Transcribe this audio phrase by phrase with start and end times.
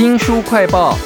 [0.00, 0.96] 新书快报。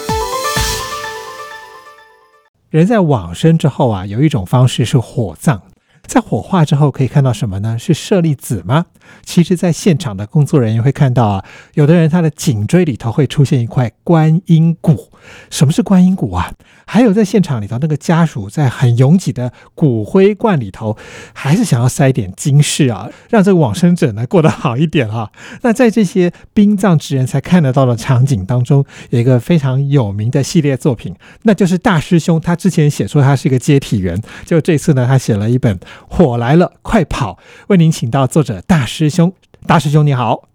[2.70, 5.62] 人在往生之后啊，有一种方式是火葬。
[6.06, 7.78] 在火化之后可以看到什么呢？
[7.78, 8.86] 是舍利子吗？
[9.24, 15.10] 其实，在现场的工作人员会看到啊，有的人他的颈椎里头会出现一块观音骨。
[15.50, 16.52] 什么是观音骨啊？
[16.86, 20.96] 还有在现场里头，那个家属在很拥挤的骨灰罐里头，
[21.32, 25.30] 还是想要塞点金饰啊，让这个往生者呢过得好一点哈。
[25.62, 35.78] 那在这些殡葬之人才看得到的场景当中，有一个非常有名的系列作品，那就是大师兄他之前写说他是一个接体员，就这次呢，他写了一本。
[36.08, 37.38] 火来了，快跑！
[37.68, 39.32] 为您请到作者大师兄，
[39.66, 40.48] 大师兄你好，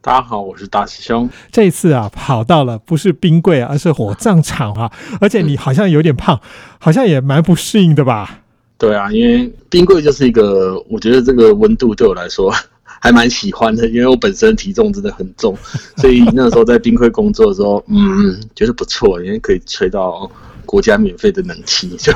[0.00, 1.28] 大家好，我是大师兄。
[1.50, 6.40] 这一次啊，跑到了不是冰柜，而是火葬场啊， 而且你好像有点胖，
[6.78, 8.40] 好像也蛮不适应的吧？
[8.78, 12.50] 对啊，因为冰柜就是一个，我觉得这个温度对我来说
[13.02, 15.56] 还蛮喜欢的，因为我本身体重真的很重，
[15.96, 20.30] 所以那时候在冰柜工作的时候，嗯，觉得不错，因为可以吹到。
[20.70, 22.12] 国家免费的冷气 就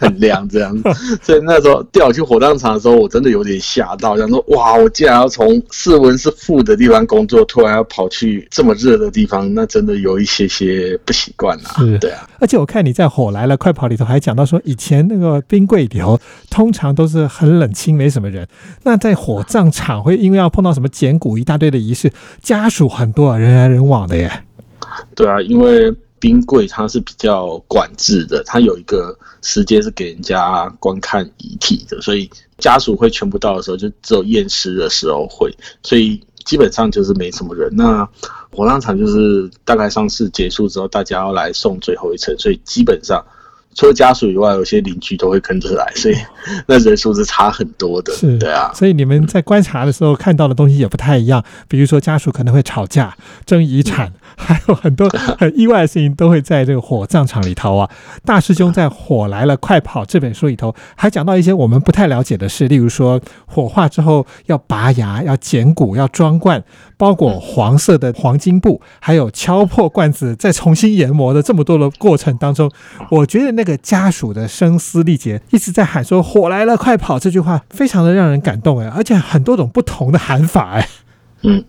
[0.00, 0.76] 很凉，这样，
[1.22, 11.76] 所以那时候调去火葬场的时候，我真的有点吓到，想说哇，我竟然要从室温是负的地方工作，突然要跑去这么热的地方，那真的有一些些不习惯啊。
[12.00, 16.18] 对啊，而且我看你在《火来了，快跑》里头还讲到说，以前那个冰柜里头
[16.50, 18.44] 通常都是很冷清，没什么人。
[18.82, 22.10] 那在火葬场会因为要碰到什么捡骨一大堆的仪式，
[22.42, 24.28] 家属很多，人来人往的耶。
[25.14, 25.94] 对啊，因为。
[26.24, 37.70] 冰柜它是比较管制的，它有一个时间是给人家观看遗体的，所以家属会全部到的时候，就只有验尸的时候会，所以基本上就是没什么人。
[37.76, 38.08] 那
[38.50, 43.22] 火葬场就是大概丧事结束之后，大家要来送最后一程，所以基本上。
[43.76, 46.14] 除了家属以外，有些邻居都会跟着来，所以
[46.64, 48.12] 那人数是差很多的。
[48.14, 48.70] 是，对啊。
[48.72, 51.44] 所以你们在观察的时候看到的东西也不太一样。
[51.66, 57.90] 比如说，家属可能会吵架、争遗产， 还有很多 很意外的事情都会在这个火葬场里头啊。
[58.24, 66.62] 大师兄在《火来了，快跑》这本书里头还讲到一些我们不太了解的事，例如说火化之后要拔牙、要剪骨、要装罐、
[66.96, 72.70] 包裹黄色的黄金布，还有敲破罐子再重新研磨的这么多的过程当中，
[73.10, 73.64] 我觉得那。
[73.64, 80.86] 个家属的声嘶力竭，一直在喊说“火来了，快跑”这句话，非常的让人感动哎，而且很多种不同的喊法哎。
[81.44, 81.64] 嗯，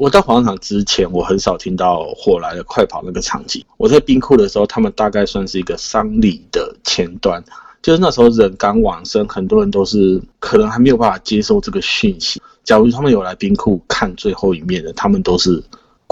[0.00, 3.62] 我到火葬场之前，我很少听到“火来的，快跑”那个场景。
[3.76, 7.44] 我在冰库的时候，他们大概算是一个丧礼的前端，
[7.82, 12.40] 就是那时候人刚往生，很多人都是可能还没有办法接受这个讯息。
[12.64, 15.62] 假如他们有来冰库看最后一面的，他们都是。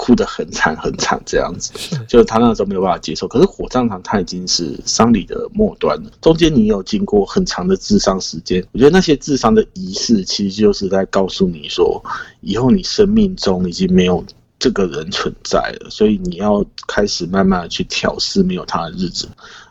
[0.00, 1.72] 哭得很惨很惨，这样子，
[2.06, 3.26] 就是他那时候没有办法接受。
[3.26, 8.64] 可是火葬场它已经是丧礼的末端了，中间你有经过很长的治伤时间。
[8.70, 12.00] 我觉得那些治伤的仪式，其实就是在告诉你说，
[12.42, 14.24] 以后你生命中已经没有
[14.60, 19.28] 这个人存在了，所以你要开始慢慢的去调试没有他的日子。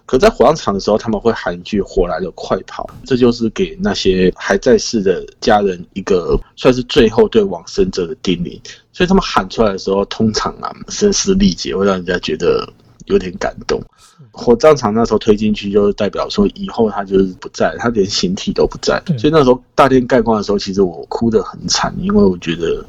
[0.07, 8.57] 可在火葬场的时候，他们会喊一句“火来了，快跑”，这就是给那些还在世的家人一个算是最后对往生者的叮咛。
[8.93, 12.67] 所以他们喊出来的时候，通常啊声嘶力竭，会让人家觉得
[13.07, 13.81] 有点感动。
[14.31, 19.03] 火葬场那时候推进去，就是代表说以后他就是不在，他连形体都不在。
[19.17, 22.81] 所以那时候大殿盖棺的时候，其实我哭得很惨，因为我觉得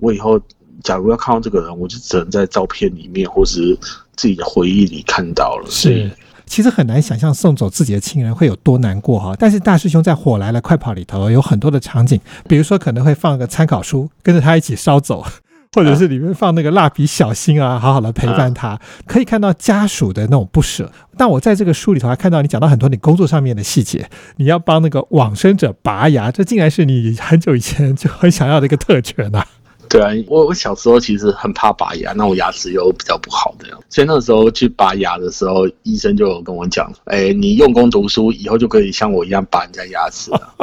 [0.00, 0.36] 我以后
[0.82, 3.78] 假如要看到这个人，我就只能在照片里面或是
[4.16, 5.70] 自己的回忆里看到了。
[5.70, 6.10] 是。
[6.46, 15.24] 其实很难想象送走自己的亲人会有多难过哈，但是大师兄在《火来了，快跑》里头有很多的场景，比如说可能会放个参考书，跟着他一起烧走，
[15.74, 20.90] 或者是里面放那个蜡笔小新啊，好好的陪伴他，可以看到家属的那种不舍。
[21.18, 29.44] 但我在这个书里头还看到你讲到很多你工作上面的细节，你要帮那个往生者拔牙，这竟然是你很久以前就很想要的一个特权呐。
[29.88, 40.54] 对啊，我我小时候其实很怕拔牙，那我牙齿又比较不好的，所以那时候去拔牙的时候，医生就有跟我讲，哎，你用功读书，以后就可以像我一样拔人家牙齿了。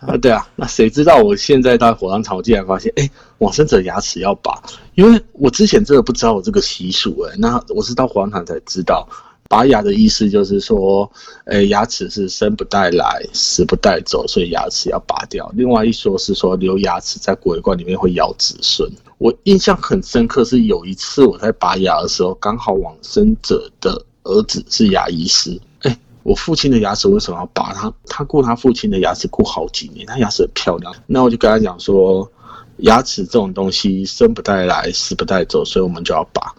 [0.00, 4.62] 啊，对啊，那谁知道我现在到火葬场，我竟然发现，哎，往生者牙齿要拔，
[4.94, 9.06] 因为我之前真的不知道有这个习俗，哎，那我是到火葬场才知道。
[9.48, 11.10] 拔牙的意思就是说，
[11.44, 15.50] 呃，牙齿是生不带来，死不带走，所以牙齿要拔掉。
[15.54, 18.86] 另外一说是说留牙齿在骨棺里面会咬子孙。
[19.16, 25.58] 我印象很深刻，是有一次我在拔牙的时候，刚好往生者的儿子是牙医师。
[25.80, 27.72] 哎，我父亲的牙齿为什么要拔？
[27.72, 30.94] 他他顾他父亲的牙齿顾好几年，他牙齿很漂亮。
[31.06, 32.30] 那我就跟他讲说，
[32.76, 36.54] 牙齿这种东西生不带来，死不带走，所以我们就要拔。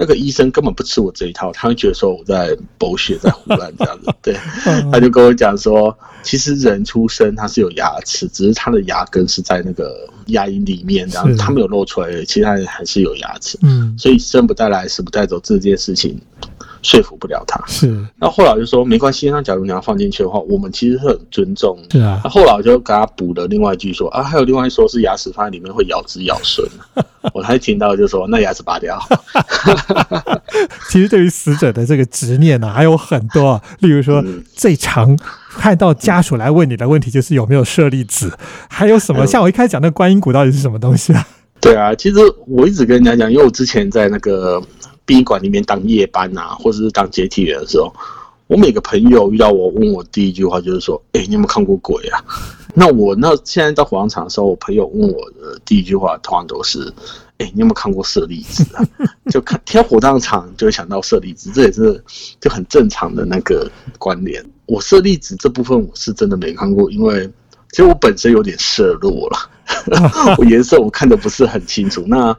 [0.00, 4.14] 那个医生根本不吃我这一套，他会觉得说我在剥削，在胡乱这样子。
[4.22, 4.36] 对，
[4.92, 13.58] 他就跟我讲说，其实人出生他是有牙齿，只是他的牙根是在那个牙龈里面，然后他没有露出来，其他人还是有牙齿。
[13.62, 16.16] 嗯，所以生不带来，死不带走这件事情。
[16.82, 17.96] 说服不了他，是。
[18.16, 21.78] 那后来就说没关系，那假如你要放进去的话，我们其实是很尊重。
[21.90, 22.20] 是啊。
[22.22, 26.66] 那后来我就给他补了另外一句说啊，还有另外一说是牙齿放在里面会咬子咬孙。
[27.34, 28.98] 我才听到就说那牙齿拔掉。
[30.88, 33.62] 其实对于死者的这个执念呢，还有很多啊。
[33.80, 34.24] 例如说
[34.54, 35.18] 最常
[35.50, 38.32] 看到家属来问你的问题就是有没有舍利子，
[38.68, 39.26] 还有什么？
[39.26, 41.26] 像我一开始讲那观音骨到底是什么东西啊？
[41.60, 44.62] 对啊，其实我一直跟人家讲，因为我之前在那个。
[45.08, 47.90] 殡仪馆里面当夜班啊，或者是当接替员的时候，
[48.46, 52.22] 我每个朋友遇到我，问我第一句话就是说：“哎，你有没有看过鬼啊？”
[52.76, 56.92] 那我那现在到火葬场的时候，我朋友问我的第一句话，通常都是
[57.38, 58.84] ：“哎，你有没有看过舍利子啊？”
[59.32, 62.04] 就看挑火葬场就会想到舍利子，这也是
[62.38, 63.66] 就很正常的那个
[63.98, 64.44] 关联。
[64.66, 67.26] 我舍利子这部分我是真的没看过，因为
[67.70, 72.04] 其实我本身有点色弱了， 我颜色我看的不是很清楚。
[72.06, 72.36] 那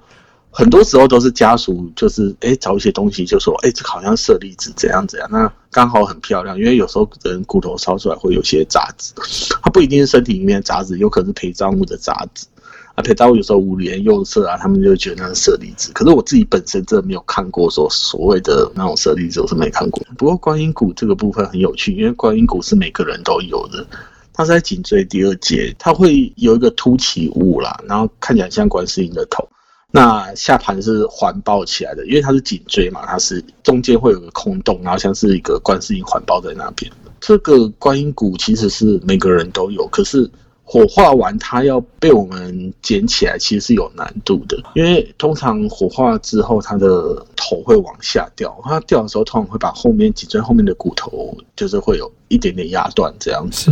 [0.51, 6.57] 很多时候都是家属，就是哎找一些东西，就说哎这好像舍利子怎样怎样，那刚好很漂亮。
[6.57, 9.13] 因为有时候人骨头烧出来会有些杂质，
[9.61, 12.47] 它不一定是身体里面的杂质，有可能是陪葬物的杂质。
[12.95, 15.91] 啊，陪葬物有时候五颜六色啊，他们就觉得那是舍利子。
[15.93, 20.03] 可是我自己本身真的没有看过说所谓的那种舍利子，我是没看过。
[20.17, 23.85] 不过观音骨这个部分很有趣，因为观音骨是每个人都有的，
[24.33, 29.47] 它在颈椎第二节，它会有一个凸起物啦，然后看起来像观世音的头。
[29.91, 36.91] 那下盘是环抱起来的，因为它是颈椎嘛，它是中间会有个空洞，然后像是一个观世音环抱在那边。
[37.19, 40.29] 这个观音骨其实是每个人都有，可是
[40.63, 44.61] 火化完它要被我们捡起来，其实是有难度的。
[44.75, 53.71] 因为通常火化之后，它的头会往下掉，它掉的时候通常会把后面颈椎后面的骨头就是会有一点点压断这样子。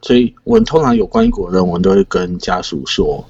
[0.00, 3.22] 所以我们通常有观音骨的人，我们都会跟家属说。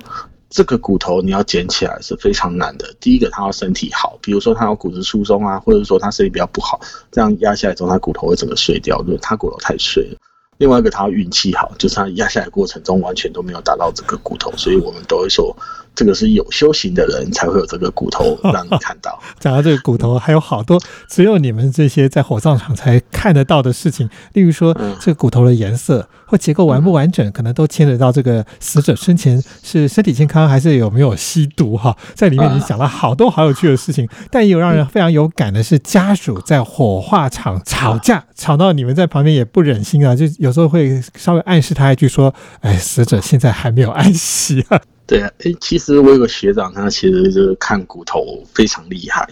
[0.53, 2.95] 这个骨头你要捡起来是非常难的。
[3.01, 6.79] 第一个，他要身体好，比如说他有骨质疏松啊，或者说他身体比较不好，
[7.11, 10.17] 这样压下来之后，他骨头会整个碎掉，就是他骨头太碎了。
[10.59, 15.57] 另外一个，他要运气好，就是他压下来过程中完全都没有打到这个骨头，所以我们都会说。
[15.95, 19.21] 这个是有修行的人才会有这个骨头让你看到。
[19.39, 31.95] 讲到这个骨头，还有好多只有你们这些在火葬场才看得到的事情，例如说这个骨头的颜色或结构完不完整，可能都牵扯到这个死者生前是身体健康还是有没有吸毒哈。
[32.15, 48.25] 在里面你讲了好多好有趣的事情，但也有让人非常有感的是家属在火化场吵架，吵到你们在旁边也不忍心啊，就有时候会稍微暗示他一句说：“哎，死者现在还没有安息啊。”对啊，哎，其实我有个学长，他其实就是看骨头
[48.55, 49.29] 非常厉害。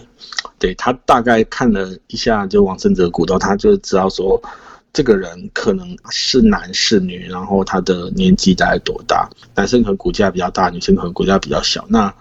[0.59, 4.39] 对他大概看了一下，就王生哲骨头，他就知道说
[4.93, 9.29] 这个人可能是男是女，然后他的年纪大概多大。
[9.55, 11.85] 男生可能骨架比较大，女生可能骨架比较小。
[11.87, 12.13] 那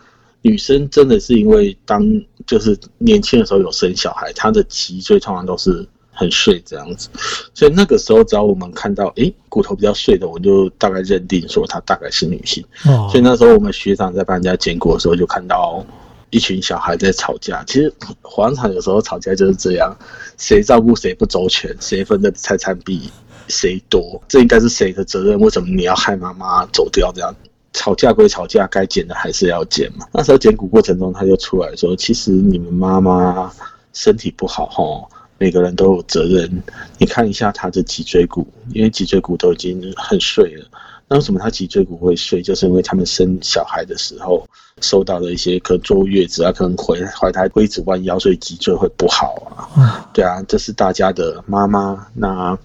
[0.43, 2.03] 女生真的是因为当
[2.47, 5.87] 就是年轻的时候有生小孩，她的脊椎通常都是。
[6.13, 7.09] 很碎这样子，
[7.55, 12.63] 所以那个时候只要我们看到，诶骨头比较碎的，我就大概认定说她大概是女性。
[12.83, 15.83] 所以那时候我们学长在帮人家捡骨的时候，就看到
[16.31, 17.63] 一群小孩在吵架。
[17.67, 17.93] 其实
[18.23, 19.95] 黄场有时候吵架就是这样，
[20.39, 23.11] 谁照顾谁不周全，谁分的财产比
[23.49, 25.39] 谁多，这应该是谁的责任？
[25.39, 27.13] 为什么你要害妈妈走掉？
[27.13, 27.35] 这样
[27.73, 30.07] 吵架归吵架，该捡的还是要捡嘛。
[30.13, 33.53] 那时候捡骨过程中，他就出来说，其实你们妈妈
[33.93, 35.11] 身体不好，吼。
[35.43, 36.63] 每个人都有责任。
[36.99, 40.67] 你看一下他的脊椎骨，因为脊椎骨都已经很碎了。
[41.11, 42.41] 那为什么他脊椎骨会碎？
[42.41, 44.49] 就是因为他们生小孩的时候
[44.81, 49.35] 受到了一些，可能坐月子啊，可能怀怀胎龟子弯腰，所以脊椎会不好
[49.75, 50.09] 啊。
[50.15, 52.57] 对啊，这是大家的妈妈，那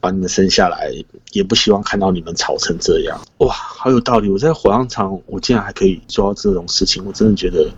[0.00, 0.92] 把你们生下来，
[1.30, 3.16] 也不希望看到你们吵成这样。
[3.38, 4.28] 哇，好有道理！
[4.28, 7.70] 我在火葬场，我竟然还可以做到这种事情，我真的觉得。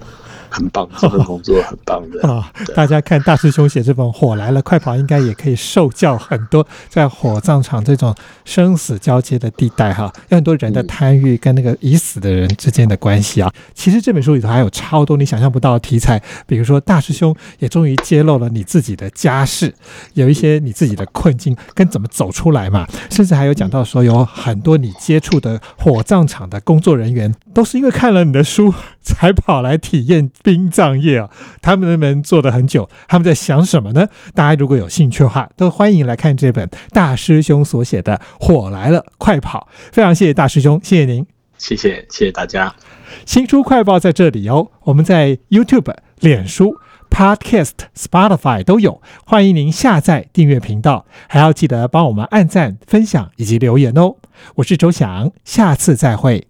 [0.48, 2.50] 很棒，这份工作很棒的 啊！
[2.74, 6.66] 大家看大师兄写这本《火来了，快跑》，应该也可以受教很多。
[6.88, 13.52] 在火葬场这种生死交接的地带，哈，有很多人的贪欲跟那个已死的人之间的关系啊。
[13.74, 19.74] 其实这本书里头还有超多你想象不到的题材，比如说大师兄也终于揭露了你自己的家世，
[20.14, 22.86] 有一些你自己的困境跟怎么走出来嘛。
[23.10, 28.72] 甚至还有讲到说，有很多你接触的火葬场的工作人员，都是因为看了你的书
[29.02, 30.30] 才跑来体验。
[30.46, 31.28] 殡葬业啊，
[31.60, 34.06] 他们的门做的很久，他们在想什么呢？
[34.32, 39.66] 大家如果有兴趣的话，都欢迎来看这本大师兄所写的《火来了，快跑》。
[39.90, 41.26] 非常谢谢大师兄，谢谢您，
[41.58, 42.72] 谢谢谢谢大家。
[43.24, 46.76] 新书快报在这里哦，我们在 YouTube、脸书。
[47.08, 54.16] Podcast、Spotify 都有，欢迎您下载订阅频道，还要记得帮我们按赞、分享以及留言哦。
[54.56, 56.46] 我是周翔，下次再会。